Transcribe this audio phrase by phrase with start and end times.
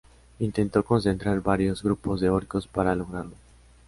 [0.39, 3.35] Intentó concentrar varios grupos de orcos para lograrlo.